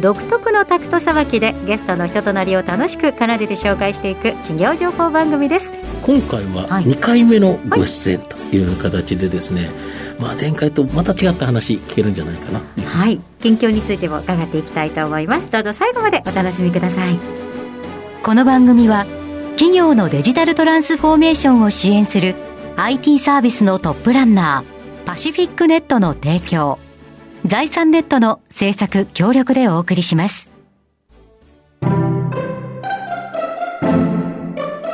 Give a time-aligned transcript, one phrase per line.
[0.00, 5.70] 独特のタクトさばきでゲストの人となりを楽しく奏でて紹介していく企業情報番組です。
[6.02, 9.70] 今回は2回目のご出演という形でですね、はい、
[10.18, 12.60] まあ、前回とまた違った話聞けるんじゃないかな。
[12.84, 13.20] はい。
[13.40, 15.50] 近況についても伺っていきたいと思います。
[15.50, 17.18] どうぞ最後までお楽しみください。
[18.22, 19.04] この番組は
[19.56, 22.34] 企業のデジタルトランスフォーメーションを支援する
[22.76, 26.78] IT サービスのトップランナーパシフィックネットの提供。
[27.44, 30.52] 財産ネットの制作協力でお送りします。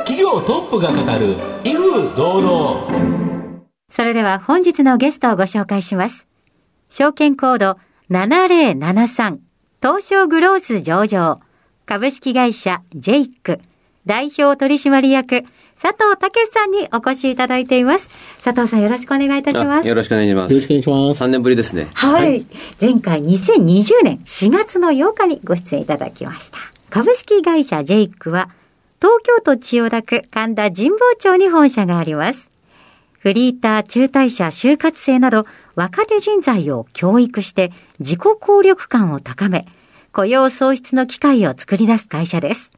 [0.05, 3.61] 企業トップが語る威風堂々。
[3.91, 6.27] それでは本日のゲストをご紹介します。
[6.89, 7.77] 証券コード
[8.09, 9.37] 7073
[9.81, 11.39] 東証グロース上場。
[11.85, 13.61] 株式会社ジェイク
[14.05, 15.43] 代表取締役
[15.81, 18.09] 佐藤武さんにお越しいただいています。
[18.43, 19.87] 佐藤さんよろしくお願いいたします。
[19.87, 20.53] よろしくお願いします。
[20.53, 21.23] よろしくお願いします。
[21.23, 21.87] 3年ぶりですね。
[21.93, 22.23] はい。
[22.23, 22.45] はい、
[22.81, 26.57] 前回2020年4月の8日にご出演いただきました。
[26.89, 28.49] 株式会社ジェイクは、
[29.01, 32.49] 東京都千代田区神田神保町に本社があります。
[33.13, 39.65] フリーター、中退者、就活生など若手人材を教育して自己効力感を高め、
[40.11, 42.71] 雇用創出の機会を作り出す会社です。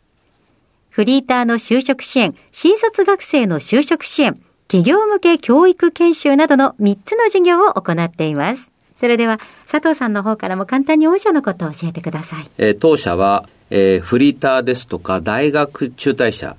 [0.92, 8.70] フリーターの就職支援、新卒学生の就職支援、企業向け教育研修などの3つの事業を行っています。
[9.00, 9.39] それでは、
[9.72, 12.45] 佐藤さんの方からも簡単に御社のことを教えてください。
[12.58, 16.58] えー、当社は、えー、フリーターですとか、大学中退者、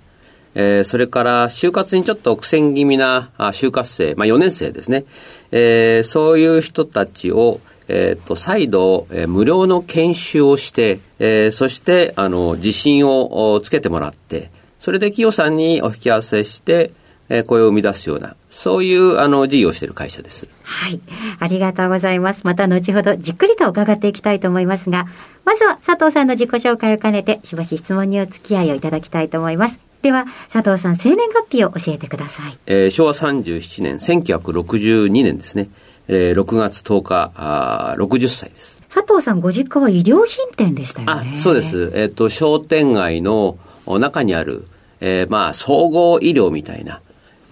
[0.54, 5.04] えー、それから就活にちょっと苦戦気味なあ就活生、まあ4年生ですね。
[5.50, 7.60] えー、そういう人たちを、
[7.92, 16.90] えっ、ー、と、再度、えー、無料の研修をして、えー、そして、あの、自信をつけてもらって、それで企業さんにお引き合わせして、
[17.28, 20.48] えー、雇用を生み出すような、そういう、あの、事業をしている会社です。
[20.62, 21.00] はい。
[21.38, 22.40] ありがとうございます。
[22.44, 25.06] また後ほどじっくりと伺っていきたいと思いますが、
[25.44, 29.78] まずは佐藤さんの自己紹介を兼ねて、しばし質問にお付き合いをいただきたいと思います。
[30.02, 32.58] では、佐藤さん、生年月日を教えてください。
[32.66, 35.68] えー、昭和37年、1962年ですね。
[36.14, 38.82] えー、6月10日、あ60歳です。
[38.92, 41.32] 佐藤さん、ご実家は衣料品店でしたよね。
[41.36, 41.90] あ、そうです。
[41.94, 43.56] えっ、ー、と、商店街の
[43.86, 44.66] 中にある、
[45.00, 47.00] えー、まあ、総合医療みたいな、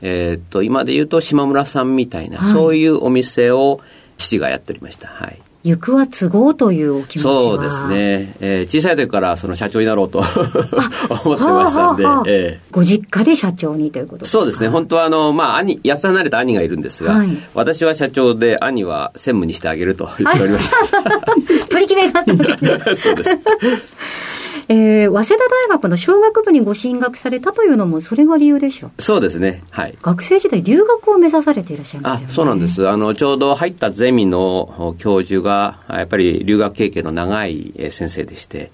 [0.03, 3.81] えっ、ー、と、今で言うと島村さんみたいな、はい、そういうお店を
[4.19, 5.09] 父がやっておりました。
[5.09, 5.41] はい。
[5.63, 7.33] 行くは都合というお気持ちは。
[7.41, 10.19] そうですね、えー、小さい時からその社長になろうと
[11.25, 14.69] 思ってましたんで、はあはあえー、ご実家で社長にということそうですね。
[14.69, 20.77] 本当はあの、まあ、兄八つ離れた兄がいるんですが、はい、私は社長で兄は専務にしてあげると言っておりました。
[21.69, 23.39] 取り決めがあった そうです
[24.73, 29.03] えー、早稲田大学の商学部にご進学されたというのも、それが理由でしょう？
[29.03, 29.65] そうですね。
[29.71, 29.99] はい。
[30.01, 32.89] 学生時代、留学を目指されていらっしゃいます、ね、あ、そうなんです。
[32.89, 38.71] あの、ちょうど入ったゼミの教授が、やっぱり留学経験の長い先生でして、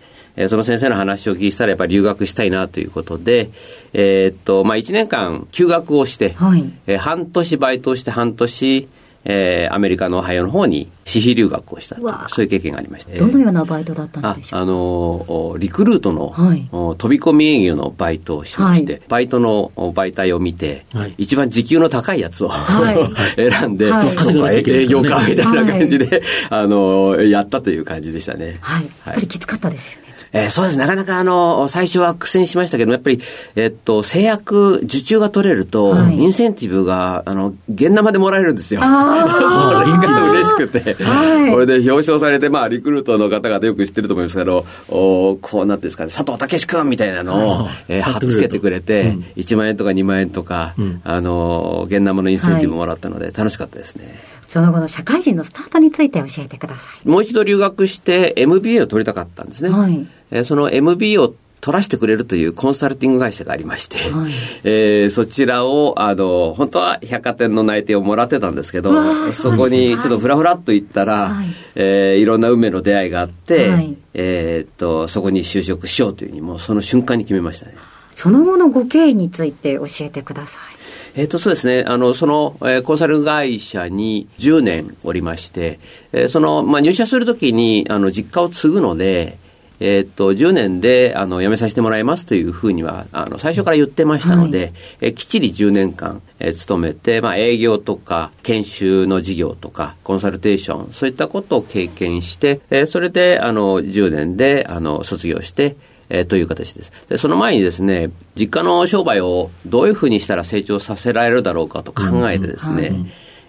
[0.48, 3.48] その先生の話を聞いたら、やっぱり留学したいなということで、
[3.94, 8.88] えー、っと、まあ、1年間休学をして、はい、えー、半年バイトをして半年、
[9.28, 11.96] えー、アメリカのオハイオの方に私費留学をした
[12.28, 13.18] そういう経験がありまして。
[13.18, 22.50] どのようなバイトだったんでしょうあ、あの、リクルートの、はい、飛び込み営業のバイトをしまして、はい、バイトの媒体を見て、はい、一番時給の高いやつを、
[23.36, 24.04] 選んで、は
[24.52, 28.58] い、営業かみたいな感じで、あの、やったという感じでしたね。
[28.60, 28.84] はい。
[28.84, 30.05] やっぱりきつかったですよね。
[30.32, 30.78] えー、そうです。
[30.78, 33.20] なかなかあの、最初は苦戦しましたけどやっぱり、
[33.54, 38.80] えっと、制約、受注が取れると、はい、インセンティブが、あの、現生でもらえるんですよ。
[38.80, 54.35] それが嬉しくて、はい、これで表彰されて、まあ、リクルートの方々よく知ってると思いますけど、おこうなってですかね、佐藤武君みたいなのを、えー、貼っつけてくれて、うん、1万円とか2万円とか、うん、あの、現生のインセンティブもらったので、楽しかったですね。
[54.56, 57.06] その後の社会人のスタートについて教えてください。
[57.06, 59.68] もう一度留学して MBA を取りたかったんですね。
[59.68, 64.32] はい、えー、その MBA を取らせてくれるというコンサルティング会社がありまして、はい、
[64.64, 77.74] えー、そちらを、あの、本当は百貨店の内定をもらってたんですけど、そこにちょっとふらふらっと行ったら、はい、えー、いろんな運命の出会いがあって、はい、えー、っと、そこに就職しようというふうに、もうその瞬間に決めましたね。
[78.14, 80.85] その後のご経緯について教えてください。
[81.16, 81.82] えっ、ー、と、そうですね。
[81.86, 85.80] あの、その、えー、コンサル会社に10年おりまして、
[86.12, 89.38] えー、その、まあ、入社するときに、あの、実家を継ぐので、
[89.80, 105.76] えーっと、10年で、あの、辞めさせてもらいますというふうには、あの、最初から言ってましたので、えーきっちり10年間、えー勤めて、まあ、営業とか、研修の事業とか、コンサルテーション、そういったことを経験して、えーそれで、あの、10年で、あの、卒業して、
[106.08, 107.18] えーという形ですで。
[107.18, 112.94] その前にですね、実家の商売をどういうふうにしたら成長させられるだろうかと考えてですね、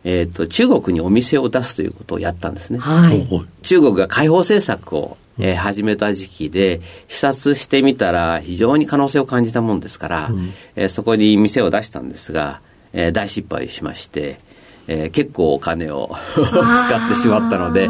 [0.03, 2.79] えっ、と、中国にお店を出すということをやったんですね。
[2.79, 3.19] はい。
[3.29, 10.31] はい中国が開放政策を、えー始めた時期で、視察してみたら非常に可能性を感じたもんですから、
[10.75, 12.61] えーそこに店を出したんですが、
[12.93, 14.39] えー大失敗しまして、
[14.87, 17.89] えー結構お金を 使ってしまったので、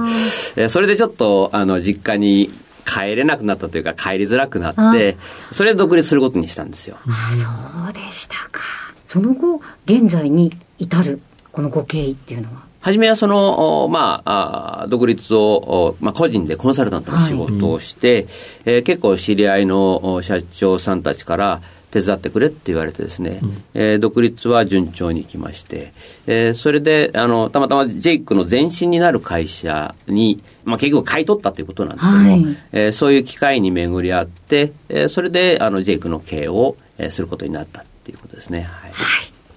[0.55, 2.49] えーそれでちょっと、あの、実家に
[2.87, 5.17] 帰れなくなったというか、帰りづらくなって、
[5.51, 6.97] それで独立することにしたんですよ。
[7.03, 8.61] そうでしたか。
[9.05, 12.67] その後、現在に至る、このご経緯っていうのは？
[12.79, 18.27] 初めはその、おまあ、独立を、おまあ、個人でコンサルタントの仕事をして、
[18.65, 21.61] えー結構知り合いのお社長さんたちから、
[21.91, 23.39] 手伝ってくれって言われてですね、
[23.73, 25.93] えー独立は順調にいきまして、
[26.27, 38.61] えーそれで、あの、たまたまジェイクの前身になる会社に、まあ、結局買い取ったということなんですけども、はいえーそういう機会に巡り合って、えーそれで、あの、ジェイクの経営を、えーすることになったっていうことですね。
[38.63, 38.91] はい。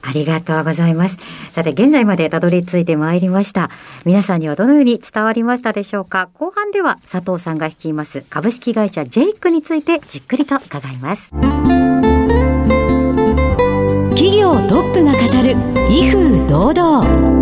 [0.03, 1.19] ありがとうございます。
[1.53, 3.71] さて、現在までたどり着いてまいりました。
[4.07, 6.31] 皆さんにはどのように伝わりましたでしょうか？
[6.33, 11.31] 後半では佐藤さんが率います株式会社ジェイクについてじっくりと伺います。
[14.51, 15.57] トップが語る
[15.89, 17.41] 威風堂々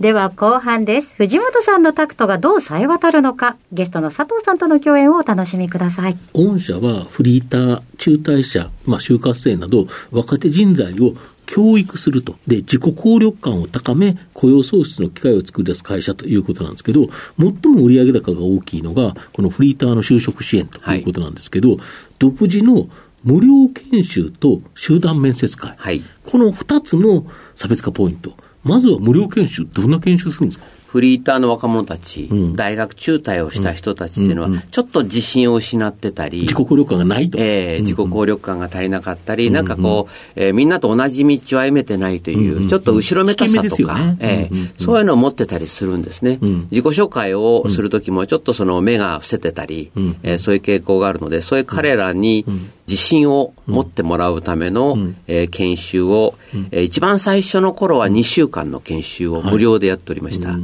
[0.00, 1.14] では後半です。
[1.16, 6.16] 藤本さんのタクトがどう冴え渡るのか、ゲストの佐藤さんとの共演をお楽しみください。
[6.34, 11.14] 御社はフリーター、中退者、まあ、就活生など、若手人材を
[11.46, 12.36] 教育すると。
[12.46, 17.08] で、自己効力感を高め、雇用創出の機会を作り出す会社ということなんですけど、
[17.38, 21.78] 最も売上高が大きいのが、このフリーターの就職支援ということなんですけど、
[22.18, 22.88] 独自の
[23.24, 25.74] 無料研修と集団面接会。
[25.76, 26.02] はい。
[26.24, 27.26] この2つの
[27.56, 28.32] 差別化ポイント。
[28.64, 30.66] まずは無料研修、どんな研修するんですか？
[30.88, 32.56] フリーターの若者たち、ん。
[32.56, 37.36] 大学中退をした人たちっていうのは、ちょっと自信を失ってたり、自己効力感がないと。
[37.38, 44.70] えー自己効力感が足りなかったり、なんかこう、えーみんなと同じ道を歩めてないという、ちょっと後ろめたさとか、えーうんうんうん。
[44.78, 46.38] そういうのを持ってたりするんですね。
[46.70, 49.90] 自己紹介をするときも、ちょっとその目が伏せてたり、
[50.22, 52.46] えーそういう傾向があるので、そういう彼らに
[52.88, 54.96] 自信を持ってもらうための、
[55.26, 56.34] えー研修を、
[56.70, 60.56] えー一番最初の頃は2週間の研修を無料でやっておりました。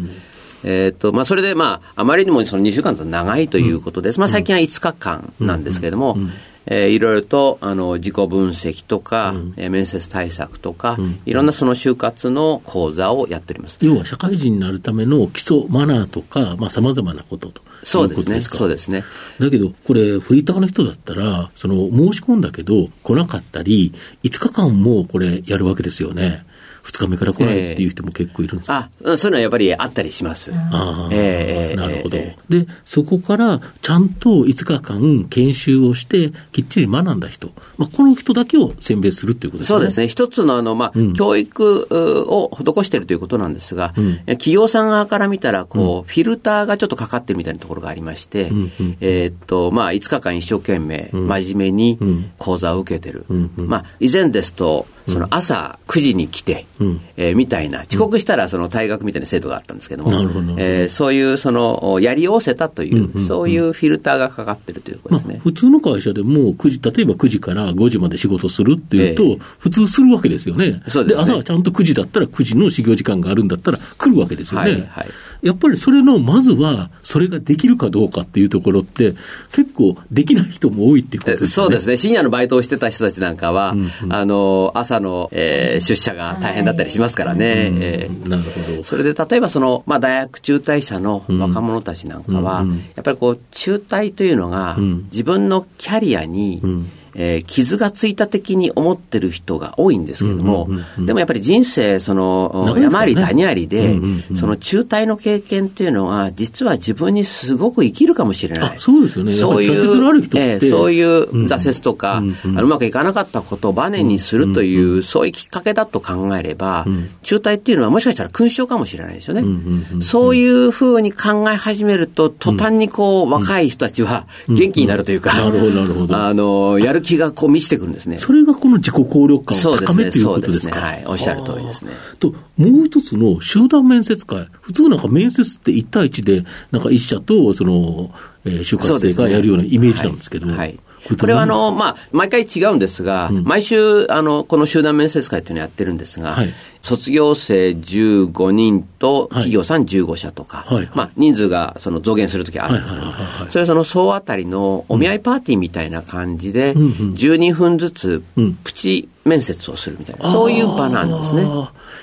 [0.66, 6.16] えーとまあ、それで、まあ、あまりにもその2週間と長いということです、まあ、最近は5日間なんですけれども、
[6.64, 13.78] えーいろいろとあの自己分析とか、えー面接対策とか、いろんなその就活の講座をやっております。
[13.82, 17.60] 要は社会人になるための基礎マナーとか、まあ、様々なことと。
[17.84, 18.40] そうですね。
[18.40, 19.04] そうですね。
[19.38, 23.92] だけど、これ、フリーターの人だったら、その、申し込んだけど、来なかったり、
[24.24, 26.44] 5日間もこれ、やるわけですよね。
[26.84, 30.52] 2日目から来ないっていう人も結構いるんですか、あ、うんそういうのはやっぱりあったりします。
[30.54, 39.78] ああ、ええええなるほど、えで、そこからちゃんと5日間研修をして、きっちり学んだ人、まあ、この人だけを選別するっていうことですね。
[39.78, 40.08] そうですね。
[40.08, 44.16] 一つのあの、まあ、教育うを施しているということなんですが、ん。
[44.26, 52.30] 企業さん側から見たら、こう、フィルターがちょっとかかってるみたいなところがありまして、んうんえーっと、まあ、5日間一生懸命、真面目にん。
[52.38, 53.24] 講座を受けてる。
[53.30, 53.68] んうん。
[53.68, 57.00] まあ、以前ですと、その朝9時に来て、うん。
[57.16, 60.10] えーみたいな、遅刻したらその退学みたいな制度があったんですけども、
[60.58, 70.82] えーそういうその、やりおせたという、そういうフィルターがかかってるということまあですね。、普通の会社でも9時、例えば9時から5時まで仕事するっていうと、え普通するわけですよね。
[70.88, 71.22] そうですね。
[71.22, 74.70] 朝はちゃんと9時だったら9時の始業時間があるんだったら来るわけですよね。
[74.70, 75.06] はいはい
[75.44, 79.14] やっぱりそれの、まずは、それができるかどうかっていうところって、
[79.52, 81.48] 結構できない人も多いっていうことですね。
[81.50, 81.98] そうですね。
[81.98, 83.74] 深夜のバイトをしてた人たちなんかは、
[84.08, 87.70] あの、朝の、えー出社が大変だったりしますからね。
[87.74, 88.84] えーなるほど。
[88.84, 101.06] それで例えばその、まあ、大学中退者の若者たちなんかは、うんうんやっぱりこう中退というのが、ん自分のキャリアに、んえー傷がついた的に思ってる人が多いんですけれども、うんうんうんうん。
[101.06, 102.82] でもやっぱり人生その、ね。
[102.82, 108.76] 山あり谷ありで、うんうんうんその中退の経験っていうのは実は自分にすごく生きるかもしれない。
[108.76, 108.78] あ。
[108.78, 109.32] そうですよね。
[109.32, 110.40] そういやっぱり挫折のある人って。
[110.40, 112.60] えーそういう挫折とか、うんうん。
[112.60, 116.86] うまくいかなかったことをバネにするという、そういうきっかけだと考えれば、
[117.22, 119.42] 中退っていうのはもしかしたら勲章かもしれないですよね。
[119.42, 128.18] んうんうんそういうふうに考え始めると、途端にこう、若い人たちは元気になるというか、なるほどなるほどあの、やる気がこう満ちてくるんですね。
[128.18, 130.76] それがこの自己効力感を高めっていうことですか？
[130.76, 131.92] ね、はい、おっしゃる通りですね。
[132.18, 134.48] と、もう一つの集団面接会。
[134.60, 138.10] 普通なんか面接って1対1で、なんか一社と、その、
[138.44, 140.48] えー、就活生がやるようなイメージなんですけど。
[140.48, 140.78] はい、はい
[141.18, 153.06] これはあの、まあ、毎回違うんですが、うん、毎週、あの、この集団面接会というのをやってるんですが、はい、卒業生15人と企業さん15社とか、はい、まあ、人数がその増減するときあるんですけど、
[153.50, 158.22] それその総当たりのお見合いパーティーみたいな感じで、12分ずつ
[158.62, 161.44] プチ面接をするみたいな、そういう場なんですね。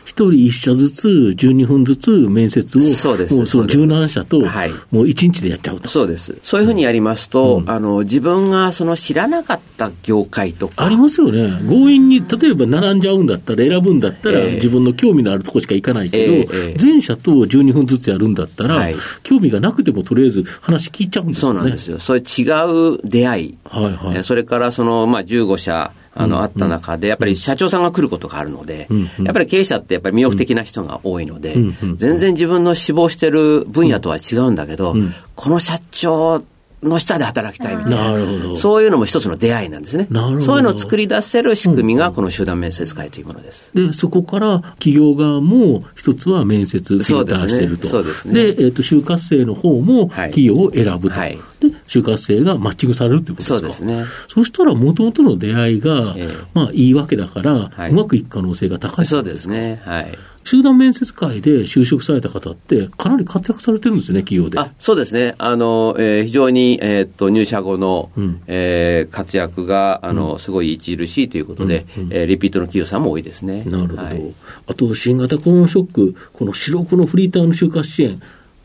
[0.03, 1.07] 一人一社ずつ、
[1.37, 3.35] 12分ずつ面接を、そうです。
[3.35, 5.87] もうその柔軟社と、はい、もう一日でやっちゃうと。
[5.87, 6.35] そうです。
[6.41, 10.85] そういうふうにやりますと、うん、あの、自分がその知らなかった業界とか。
[10.85, 11.61] ありますよね。
[11.69, 21.59] 強引に、例えば並んじゃうんだったら、選ぶんだったら、え分の興味のあるとこしか行かないけど、えー、全社と12分ずつやるんだったら、はい、興味がなくてもとりあえず話聞いちゃうんですよね。
[21.59, 21.99] そうなんですよ。
[21.99, 23.57] そういう違う出会い。
[23.65, 24.23] はいはい。
[24.23, 28.87] それからその、まあ、15社、あの、あった中で、やっぱり社長さんが来ることがあるので、
[29.23, 31.55] やっぱり経営者ってやっぱり魅力的な人が多いので、
[31.95, 34.95] 全然自分の志望してる分野とは違うんだけど、
[35.35, 36.43] この社長
[36.83, 38.11] の下で働きたいみたいな。
[38.11, 38.55] なるほど。
[38.55, 40.07] そういうのも一つの出会いなんですね。
[40.09, 40.41] なるほど。
[40.41, 43.71] そういうのを作り出せる仕組みが、この集団面接会というものです。
[43.73, 47.87] で、そこから企業側も一つは面接フィルターしてると。
[47.87, 48.33] そうですね。
[48.33, 51.19] で、えっ、ー、と、就活生の方も企業を選ぶと。
[51.19, 53.59] はい、で、就活生がマッチングされるってことですか？
[53.59, 54.05] そうですね。
[54.27, 59.81] そしたら、もともとの出会いが、えー、まあ、いいわけだから、はい、うまくいく可能性が高いそうですね。
[59.85, 60.17] はい。
[60.43, 64.59] 集団面接会で就職された方って、かなり活躍されてるんですよね、企業で。
[64.59, 72.03] あそうですね、あのえー、非常に、えー、っと入社後の、うん、えー、活躍があの、うん、すごい著しいということで、うん。
[72.03, 73.63] うん、えー、リピートの企業さんも多いですね。
[73.65, 74.33] なるほど、はい、
[74.67, 78.21] あと、新型コロナショック、この白黒のフリーターの就活支援、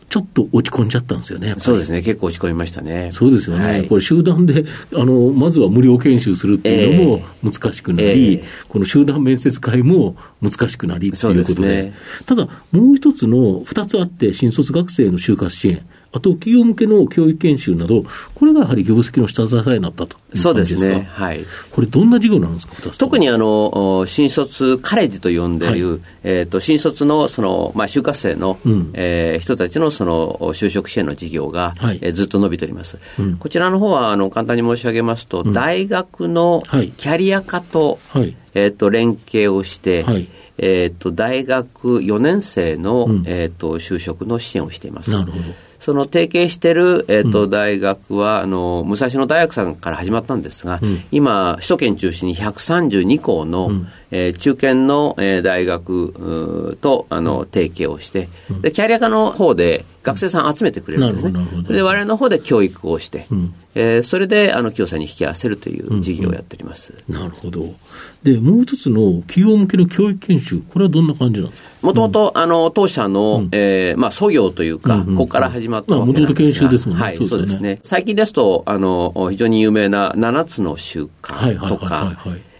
[0.08, 1.54] ちょっと落ち込んじゃったんですよね。
[1.58, 2.00] そうですね。
[2.00, 3.10] 結構落ち込みましたね。
[3.12, 3.64] そうですよね。
[3.64, 11.94] はい、これ集団で、あの、まずは無料研修するっていうのも難しくなり、えーえー、この集団面接会も難しくなりっていうことで、でね、
[12.24, 15.84] ただ、もう一つの二つあって、新卒学生の就活支援。
[16.16, 18.04] あと企業向けの教育研修など、
[18.34, 21.08] これがやはり業績の下支えになったとそうですね。
[21.12, 21.44] はい。
[21.70, 22.74] これどんな事業なんですか？
[22.96, 32.98] 特にあの、新卒カレッジと呼んでいる、はい、えっ、と、新卒のその、まあ、就活生の、うん、えー、人たちのその、就職支援の事業が、はい、えー、ずっと伸びております。
[33.18, 36.62] うん、こちらの方は、あの、簡単に申し上げますと、うん、大学の
[36.96, 40.28] キャリア化と、はい、えっ、と、連携をして、はい。
[40.58, 45.10] えーと、大学4年生の、うん、えーと、就職の支援をしています。
[45.10, 45.44] なるほど
[45.86, 58.28] その提携している、えーと大学はあの武蔵野大学さんから始まったんですが、うん、今、首都圏中心に132校の、うん、えー、中堅の、えー、大学とあの提携をして、
[58.62, 61.32] でキャリア科の方で学生さん集めてくれるんですね。
[61.68, 67.74] で我々の方で教育をして、うん、えー、それであの企業さんに引き合わせるという事業をやっております、うんうん、なるほど。
[68.22, 71.68] で、もう一つの企業向けの教育研修、これはどんな感じなんですか？
[71.82, 76.34] もともと、あの、当社の、うん、えー、まあ、創業というか、うんうん、ここから始まったわけなんですが。
[76.34, 77.02] もともと研修ですもんね。
[77.04, 77.80] はい、そうですね。
[77.84, 82.16] 最近ですと、あの、非常に有名な7つの習慣とか、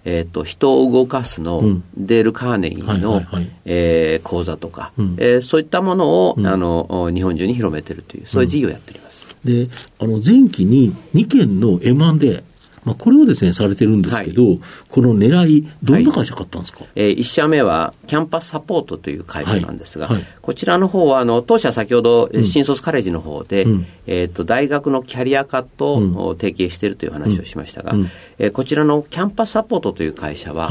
[0.07, 9.27] えーと、人を動かすの、うん、デール・カーネギーの、はいはい、えー、講座とか、うん、えー、そういったものを、うん、あの日本中に広めてるという、そういう事業をやっております。
[9.45, 12.43] であの前期に2件の M&A
[12.87, 30.71] まあ、これをですね、されてるんですけど、はい、この狙い、どんな会社買ったんですか、はい、えー、1社目は、キャンパスサポートという会社なんですが、はい、こちらの方は、あの、当社先ほど、新卒カレッジの方で、うん、えっ、ー、と、大学のキャリア化と、提携しているという話をしましたが、うん、えー、こちらのキャンパスサポートという会社は、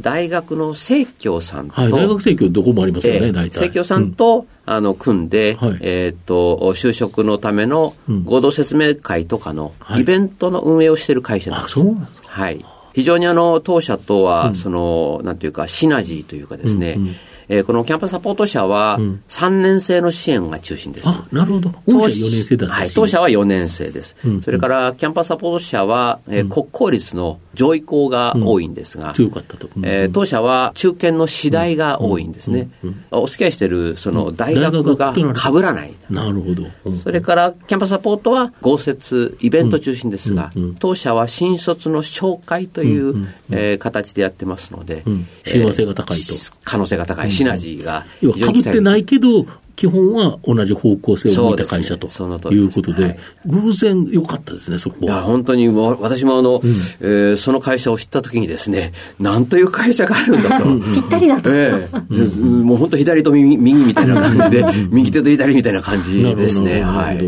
[0.00, 3.58] 大学の生協さんと、はい、大学生協どこもありますよね、えー、大体。
[3.68, 11.80] 生協さんと、うん、あの、組んで、はい、えっ、と、就職のための合同説明会とかのイベントの運営をしている会社なんです。
[11.80, 12.64] はい、はい。
[12.94, 17.16] 非常にあの、当社とは、うん、その、なんていうか、シナジーというかですね、うんうん
[17.48, 18.98] えー、このキャンパスサポート社は
[19.28, 21.08] 3年生の支援が中心です。
[21.08, 21.70] うん、なるほど。
[21.86, 24.16] 当社4年生だはい、当社は4年生です。
[24.24, 29.68] うん、それからキャンパスサポート社は、えー、国公立の上位校が多いんですが、強かったと。
[29.82, 32.68] えー、当社は中堅の次第が多いんですね。
[33.10, 35.94] お付き合いしているその大学が被らない。
[36.10, 36.64] なるほど。
[37.02, 45.04] それからキャンパスサポートは合説、イベント中心ですが、当社は新卒の紹介という、えー、形でやってますので、
[45.46, 46.34] 親和性が高いと。
[46.64, 52.08] 可能性が高い、シナジーが要は被ってないけど、基本は同じ方向性を見た会社と
[52.52, 55.12] いうことで、でねはい、偶然良かったですね、そこは。
[55.12, 60.64] いや、本当に私もあの、うん、えー、その会社を知ったときにですね、なんという会社があるんだと。
[60.64, 61.50] ぴったりだと。
[61.54, 66.80] えー、もう本当左と右右みたいな感じで、 右手と左みたいな感じですね。
[66.80, 67.22] はい。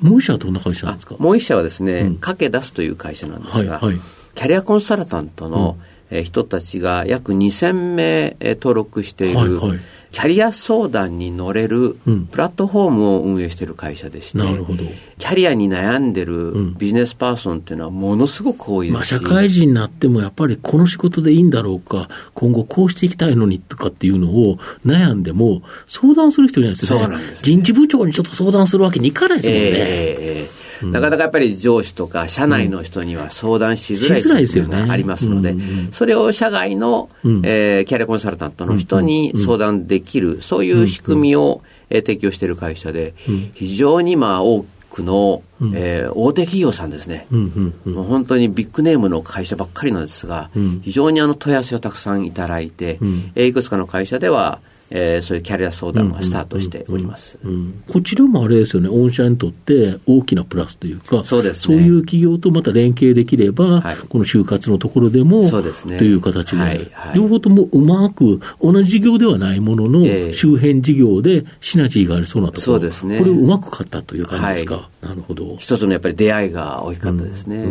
[0.00, 1.16] もう一社はどんな会社なんですか？
[1.18, 3.96] もう一社はですね、うん、かけ出すという会社なんですが、はいはい。
[4.34, 5.78] キャリアコンサルタントの、
[6.10, 9.78] えー人たちが約2000名、えー登録している、はいはい
[10.16, 14.82] キャリア相談に乗れるうんプラットフォームを運営している会社でして、なるほど。
[15.18, 27.04] キャリアに悩んでるんビジネスパーソンっていうのはものすごく多いでまあ、社会人になってもやっぱりこの仕事でいいんだろうか、今後こうしていきたいのにとかっていうのを悩んでも、相談する人いないですよね。
[27.04, 29.64] そうなんですね人事部長にちょっと相談するわけにいかないですもんね。
[29.66, 34.76] ええええなかなかやっぱり上司とか社内の人には相談しづらいしづらいですよね。
[34.90, 37.42] ありますので、うんうんそれを社外の、うん。
[37.44, 43.14] えーキャリアコンサルタントの人に相談できる、そういう仕組みを、えー提供している会社で、
[43.54, 45.42] 非常にまあ多くの、
[45.74, 47.94] えー大手企業さんですね、うんうんうん。
[47.94, 50.80] もう本当にビッグネームの会社ばっかりなんですが、うん。
[50.82, 53.32] 非常にあの問い合わせをたくさんいただいて、ん。
[53.34, 57.38] えーいくつかの会社では、えーそういうキャリア相談がスタートしております。
[57.44, 74.74] うんこちらもあれですよね、御社にとって大きなプラスというか、そうですねそういう企業とまた連携できれば、はいこの就活のところでも、そうですねという形で、はいはい両方ともうまく、同じ事業ではないものの、ええ周辺事業でシナジーがありそうなところ、そうですねこれをうまく買ったという感じですか？
[74.76, 75.56] はなるほど。
[75.58, 77.64] 一つのやっぱり出会いが大きかったですね。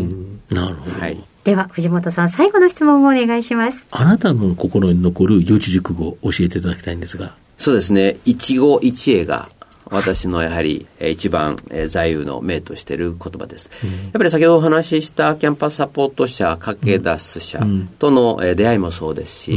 [0.51, 0.99] なるほど。
[0.99, 1.17] はい。
[1.45, 3.87] では、藤本さん、最後の質問をお願いします。
[3.91, 7.35] あなたの心に残る四字熟語を教えていただきたいんですが。
[7.55, 8.17] そうですね。
[8.25, 9.47] 一期一会が
[9.91, 13.69] 私のやはりえー一番えー座右の銘としている言葉です。
[14.03, 17.59] やっぱり先ほどお話ししたキャンパスサポート社、駆け出す社
[17.99, 19.51] とのえー出会いもそうですし、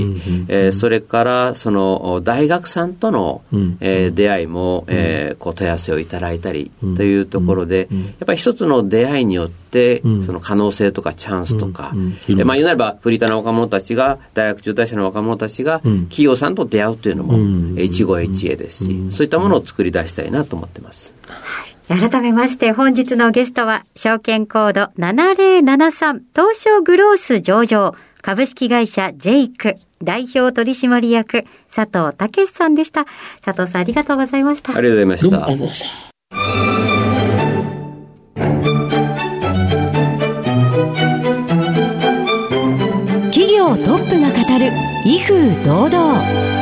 [0.49, 3.76] えーそれからそのお大学さんとのうん。
[3.80, 9.58] えー出会いもえーこう問い合わせをいただいたりというところで、やっぱり一つの出会いによって
[10.00, 10.23] うん。
[10.23, 15.99] その可能性とかチャンスとか、うまあ言うなればフリーターの若者たちが大学中退者の若者たちがうん。
[16.06, 21.14] 企業さんと出会うというのも、一期一会ですし、そういったものを作り出したいなと思ってます。
[21.88, 31.44] 改めまして本日のゲストは、証券コード7073東証グロース上場株式会社ジェイク代表取締役
[31.75, 33.06] 佐藤武さんでした。
[33.42, 34.76] 佐藤さんありがとうございました。
[34.76, 36.08] ありがとうございまどうもしたありがとうございました。
[43.32, 44.72] 企業トップが語る
[45.06, 46.57] 威風堂々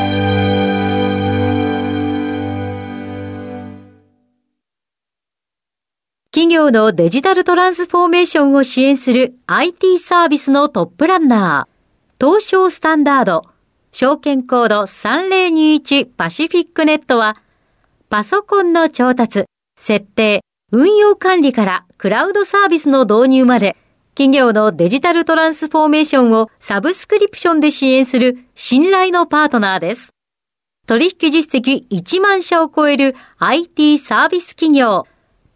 [6.37, 13.45] 企業のデジタルトランスフォーメーションを支援する IT サービスのトップランナー、東証スタンダード、
[13.91, 17.39] 証券コード3021パシフィックネットは、
[18.11, 19.47] パソコンの調達、
[19.79, 23.75] 設定、運用管理からクラウドサービスの導入まで、
[24.15, 30.11] 企業のデジタルトランスフォーメーションをサブスクリプションで支援する信頼のパートナーです。
[30.87, 35.07] 取引実績1万社を超える IT サービス企業、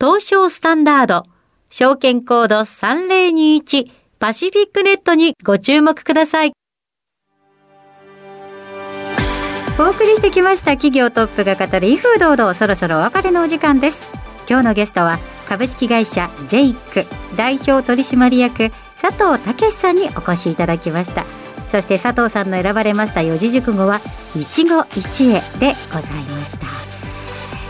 [0.01, 1.25] 東証スタンダード、
[1.69, 6.53] 証券コード3021パシフィックネットにご注目ください。
[9.79, 14.09] お送りしてきました企業トップが語る威風堂々そろそろお別れのお時間です。
[14.49, 17.05] 今日のゲストは株式会社ジェイク
[17.37, 21.27] 代表取締役佐藤武さんにお越しいただきました。
[21.71, 24.01] そして佐藤さんの選ばれました四字熟語は
[24.35, 27.00] 一期一会でございました。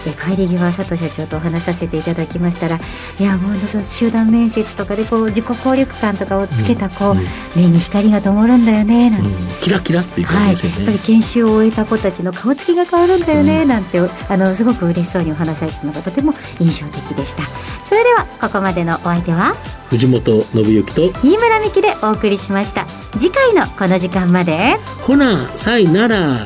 [0.05, 2.79] で帰り際佐藤社長とお話しさせていただきましたら
[3.19, 7.25] いやもうその集団面接とかでこう自己効力感とかをつけたこう、うんうん。
[7.57, 9.29] 目に光が灯るんだよねなんて。
[9.29, 9.35] うん。
[9.61, 10.77] キラキラっていうはい、感じですよね。
[10.77, 17.43] やっぱり研修を終えた子たちの顔つきが変わるんだよね、なんてあのすごく嬉しそうにお話しされてたのがとても印象的でした。
[17.89, 19.55] それではここまでのお相手は
[19.89, 22.87] 藤本信之と、新村美希でお送りしました。
[23.19, 24.77] 次回のこの時間まで。
[25.03, 26.37] ほな、さいなら。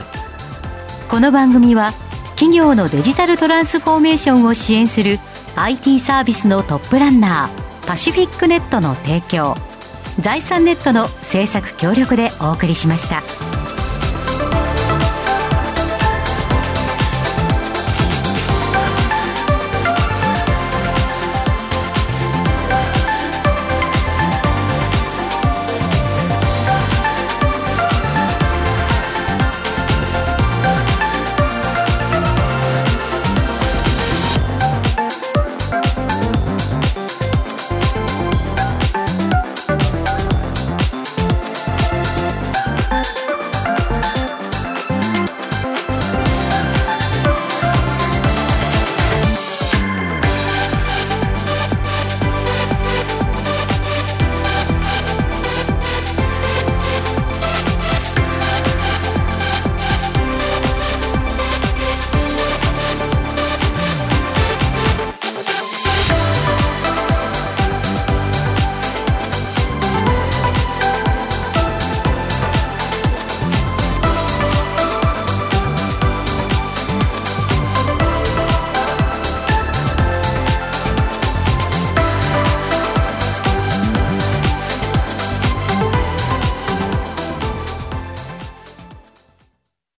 [1.08, 1.92] この番組は
[2.35, 5.18] 企業のデジタルトランスフォーメーションを支援する
[5.57, 9.55] IT サービスのトップランナーパシフィックネットの提供
[10.18, 13.53] 財産ネットの制作協力でお送りしました。